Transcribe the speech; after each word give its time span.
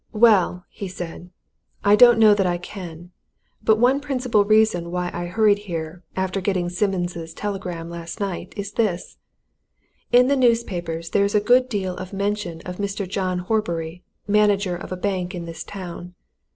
"Well," 0.13 0.65
he 0.71 0.87
said, 0.87 1.29
"I 1.83 1.95
don't 1.95 2.17
know 2.17 2.33
that 2.33 2.47
I 2.47 2.57
can. 2.57 3.11
But 3.63 3.77
one 3.77 3.99
principal 3.99 4.43
reason 4.43 4.89
why 4.89 5.11
I 5.13 5.27
hurried 5.27 5.59
here, 5.69 6.03
after 6.15 6.41
getting 6.41 6.69
Simmons' 6.69 7.35
telegram 7.35 7.87
last 7.87 8.19
night, 8.19 8.55
is 8.57 8.71
this: 8.71 9.19
In 10.11 10.25
the 10.27 10.35
newspapers 10.35 11.11
there 11.11 11.23
is 11.23 11.35
a 11.35 11.39
good 11.39 11.69
deal 11.69 11.95
of 11.97 12.13
mention 12.13 12.61
of 12.61 12.79
a 12.79 12.81
Mr. 12.81 13.07
John 13.07 13.45
Horbury, 13.47 14.03
manager 14.27 14.75
of 14.75 14.91
a 14.91 14.97
bank 14.97 15.35
in 15.35 15.45
this 15.45 15.63
town. 15.63 16.15